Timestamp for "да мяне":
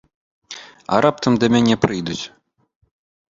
1.43-1.75